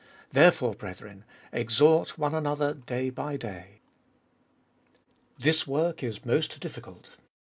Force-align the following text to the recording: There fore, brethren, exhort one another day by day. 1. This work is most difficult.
There 0.31 0.49
fore, 0.49 0.73
brethren, 0.73 1.25
exhort 1.53 2.17
one 2.17 2.33
another 2.33 2.73
day 2.73 3.11
by 3.11 3.37
day. 3.37 3.81
1. 5.37 5.37
This 5.43 5.67
work 5.67 6.01
is 6.01 6.25
most 6.25 6.59
difficult. 6.59 7.11